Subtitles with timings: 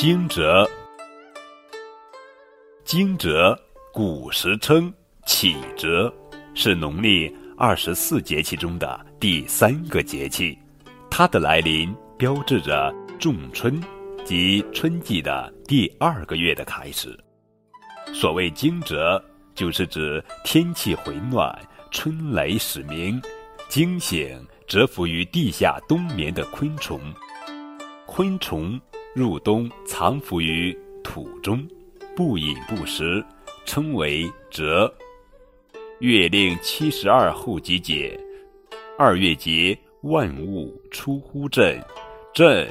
[0.00, 0.66] 惊蛰，
[2.86, 3.54] 惊蛰，
[3.92, 4.90] 古时称
[5.26, 6.10] 启蛰，
[6.54, 10.58] 是农历二十四节气中的第三个节气。
[11.10, 13.78] 它的来临标志着仲春，
[14.24, 17.14] 即春季的第二个月的开始。
[18.14, 19.22] 所谓惊蛰，
[19.54, 21.54] 就是指天气回暖，
[21.90, 23.20] 春雷始鸣，
[23.68, 26.98] 惊醒蛰伏于地下冬眠的昆虫。
[28.06, 28.80] 昆虫
[29.20, 30.74] 入冬藏伏于
[31.04, 31.68] 土中，
[32.16, 33.22] 不饮不食，
[33.66, 34.90] 称为蛰。
[35.98, 38.18] 月令七十二候集解，
[38.98, 41.78] 二月节万物出乎震，
[42.32, 42.66] 震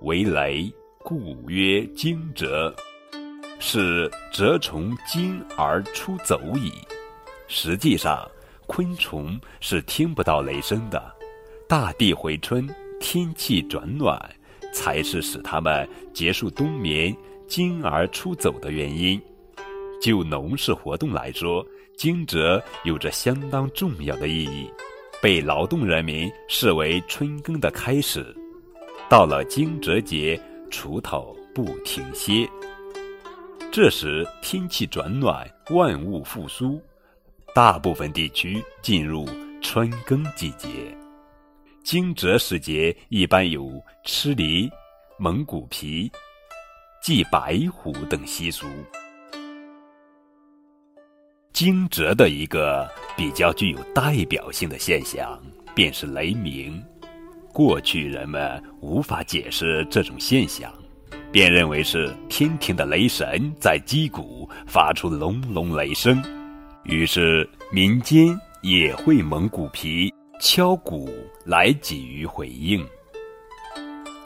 [0.00, 2.74] 为雷，故曰惊蛰。
[3.60, 6.72] 是蛰虫惊而出走矣。
[7.46, 8.28] 实际上，
[8.66, 11.14] 昆虫是听不到雷声的。
[11.68, 14.20] 大地回春，天气转暖，
[14.72, 17.14] 才是使他们结束冬眠、
[17.46, 19.20] 惊而出走的原因。
[20.00, 21.64] 就农事活动来说，
[21.96, 24.68] 惊蛰有着相当重要的意义，
[25.20, 28.34] 被劳动人民视为春耕的开始。
[29.08, 32.48] 到了惊蛰节，锄头不停歇。
[33.70, 36.80] 这时天气转暖，万物复苏，
[37.54, 39.26] 大部分地区进入
[39.60, 40.68] 春耕季节。
[41.82, 44.70] 惊蛰时节一般有吃梨、
[45.18, 46.10] 蒙古皮、
[47.02, 48.66] 祭白虎等习俗。
[51.52, 55.40] 惊蛰的一个比较具有代表性的现象，
[55.74, 56.82] 便是雷鸣。
[57.52, 60.72] 过去人们无法解释这种现象。
[61.32, 66.22] 便认为是天庭的雷神在击鼓，发出隆隆雷声，
[66.84, 70.12] 于是民间也会蒙古皮、
[70.44, 71.08] 敲鼓
[71.44, 72.84] 来给予回应。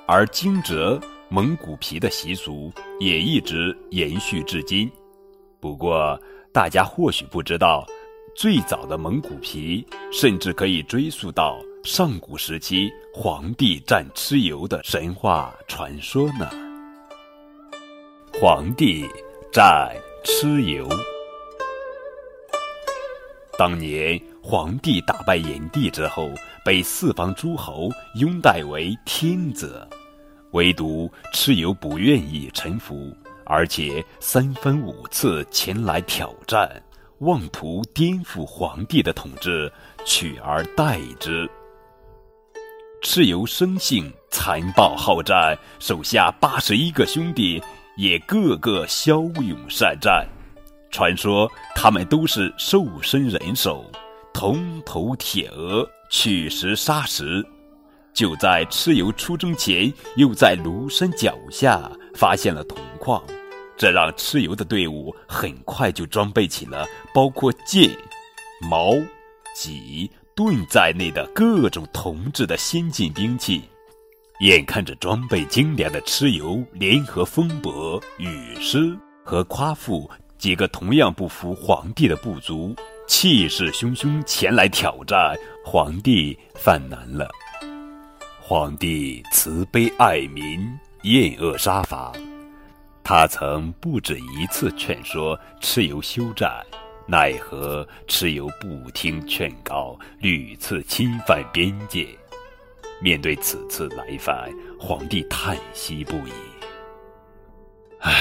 [0.06, 4.90] 而惊蛰蒙古皮的习俗也一直延续至今。
[5.60, 6.18] 不过，
[6.54, 7.86] 大家或许不知道，
[8.34, 16.48] 最早的蒙古皮甚至可以追溯到上古时期黄帝战蚩尤的神话传说呢。
[18.40, 19.06] 黄帝
[19.52, 19.94] 战
[20.24, 20.88] 蚩尤。
[23.58, 26.30] 当年黄帝打败炎帝之后，
[26.64, 29.84] 被四方诸侯拥戴为天子，
[30.52, 33.12] 唯独蚩尤不愿意臣服，
[33.44, 36.80] 而且三番五次前来挑战，
[37.18, 39.70] 妄图颠覆皇帝的统治，
[40.04, 41.50] 取而代之。
[43.02, 47.60] 蚩尤生性残暴好战，手下八十一个兄弟。
[47.96, 50.24] 也个个骁勇善战，
[50.90, 53.90] 传说他们都是兽身人手，
[54.38, 57.42] 铜头铁额，取石杀石。
[58.12, 63.24] 就在蚩尤出征前，又在庐山脚下发现了铜矿，
[63.78, 67.90] 这让蚩尤的队伍很快就装备起了包括剑、
[68.60, 68.92] 矛、
[69.54, 73.62] 戟、盾在内的各种铜制的先进兵器。
[74.40, 78.94] 眼看着装备精良的蚩尤联合风伯、雨师
[79.24, 82.76] 和夸父几个同样不服皇帝的部族，
[83.06, 87.28] 气势汹汹前来挑战，皇帝犯难了。
[88.40, 90.68] 皇帝慈悲爱民，
[91.02, 92.12] 厌恶杀伐，
[93.02, 96.64] 他曾不止一次劝说蚩尤休战，
[97.06, 102.06] 奈何蚩尤不听劝告，屡次侵犯边界。
[103.00, 104.50] 面对此次来犯，
[104.80, 106.32] 皇帝叹息不已。
[108.00, 108.12] 唉，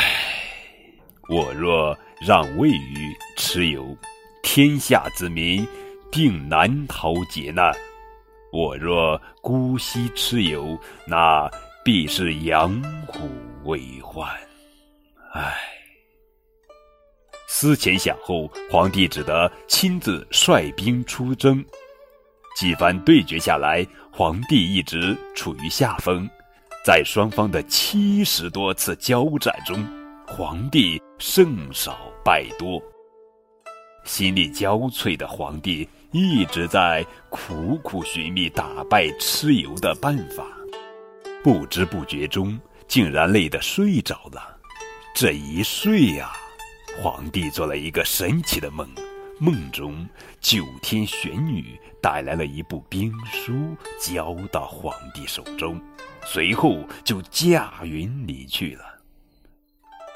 [1.29, 3.95] 我若让位于蚩尤，
[4.45, 5.67] 天下子民
[6.11, 7.73] 定难逃劫难；
[8.53, 11.49] 我若姑息蚩尤，那
[11.83, 12.71] 必是养
[13.07, 13.27] 虎
[13.63, 14.29] 为患。
[15.33, 15.57] 唉，
[17.47, 21.65] 思前想后，皇帝只得亲自率兵出征。
[22.55, 26.29] 几番对决下来，皇帝一直处于下风。
[26.85, 29.83] 在双方的七十多次交战中，
[30.27, 32.79] 皇帝胜少败多。
[34.05, 40.45] 心力交瘁的皇帝一直在苦苦寻觅打败蚩尤的办法，
[41.43, 42.57] 不知不觉中
[42.87, 44.57] 竟然累得睡着了。
[45.15, 46.31] 这一睡呀，
[47.01, 48.87] 皇帝做了一个神奇的梦。
[49.37, 50.07] 梦中，
[50.39, 55.81] 九天玄女带来了一部兵书，交到皇帝手中，
[56.25, 58.94] 随后就驾云离去了。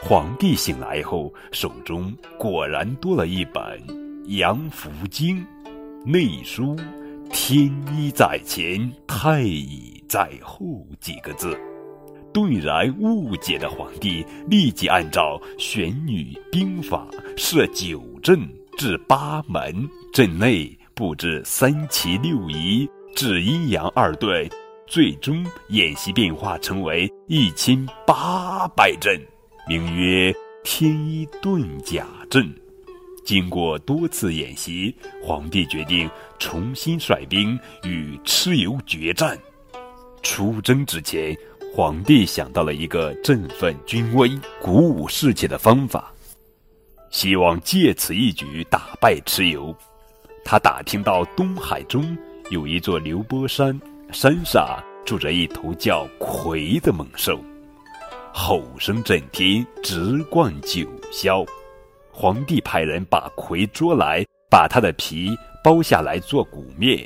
[0.02, 3.62] 皇帝醒来后，手中果然多了一本
[4.38, 5.38] 《阳符经》，
[6.06, 6.74] 内书
[7.34, 11.54] “天一在前，太乙在后”几个字。
[12.32, 17.06] 顿然误解的皇帝，立即按照玄女兵法
[17.36, 18.40] 设九阵
[18.78, 24.50] 至八门，阵内布置三奇六仪，置阴阳二队，
[24.88, 29.20] 最终演习变化成为一千八百阵，
[29.70, 32.52] 名曰天一遁甲阵。
[33.24, 34.92] 经过多次演习，
[35.24, 39.38] 皇帝决定重新率兵与蚩尤决战。
[40.24, 41.38] 出征之前，
[41.72, 46.12] 皇帝想到了一个振奋军威、鼓舞士气的方法，
[47.12, 49.72] 希望借此一举打败蚩尤。
[50.44, 52.18] 他打听到东海中
[52.50, 53.80] 有一座流波山，
[54.12, 57.40] 山上住着一头叫魁的猛兽，
[58.42, 61.46] 吼声震天，直灌九霄。
[62.10, 67.06] 皇帝派人把魁捉来，把他的皮剥下来做鼓面，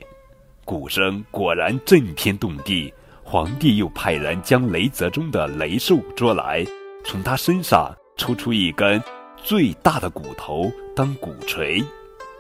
[0.64, 2.94] 鼓声果然震天动地。
[3.24, 6.64] 皇帝又派人将雷泽中的雷兽捉来，
[7.04, 9.02] 从他身上抽出一根
[9.36, 11.84] 最大的骨头当鼓槌。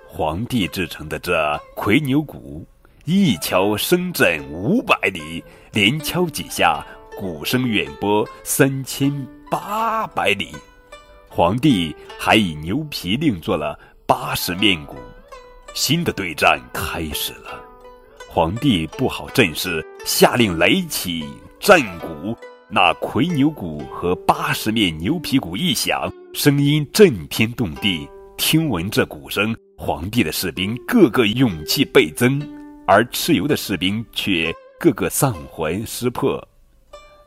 [0.08, 2.64] 皇帝制成的这魁牛鼓，
[3.06, 6.86] 一敲声震五百里，连敲几下，
[7.18, 9.12] 鼓声远播三千
[9.50, 10.52] 八百里。
[11.30, 14.96] 皇帝还以牛皮另做了八十面鼓，
[15.74, 17.60] 新的对战开始了。
[18.30, 21.24] 皇帝布好阵势，下令擂起
[21.60, 22.36] 战鼓。
[22.70, 28.08] 那魁牛鼓和八十面牛皮鼓一响，声音震天动地。
[28.38, 32.42] 听闻这鼓声，皇帝的士兵个个勇气倍增，
[32.88, 36.44] 而蚩尤的士兵却个个丧魂失魄。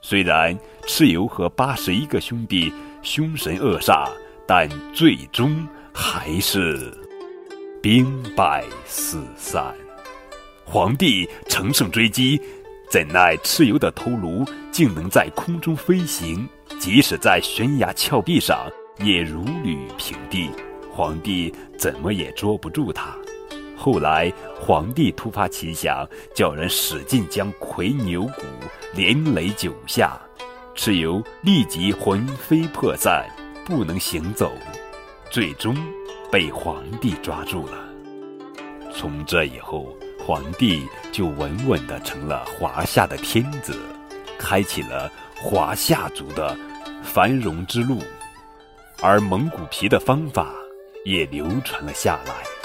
[0.09, 0.57] 虽然
[0.87, 2.73] 蚩尤和八十一个兄弟。
[3.03, 4.09] 凶神恶煞，
[4.49, 5.65] 但最终
[5.95, 6.93] 还是
[7.81, 9.73] 兵败四散。
[10.65, 12.41] 皇帝乘胜追击，
[12.91, 16.49] 怎奈蚩尤的头颅竟能在空中飞行，
[16.81, 18.69] 即使在悬崖峭壁上
[18.99, 20.51] 也如履平地。
[20.93, 23.17] 皇帝怎么也捉不住他。
[23.77, 28.43] 后来，皇帝突发奇想，叫人使劲将魁牛骨
[28.95, 30.19] 连擂九下。
[30.75, 33.27] 蚩尤立即魂飞魄散，
[33.65, 34.53] 不能行走，
[35.31, 35.75] 最终
[36.31, 37.73] 被皇帝抓住了。
[38.93, 43.79] 从这以后，皇帝就稳稳地成了华夏的天子，
[44.39, 46.57] 开启了华夏族的
[47.03, 48.03] 繁荣之路，
[49.01, 50.51] 而蒙古皮的方法
[51.05, 52.56] 也流传了下来。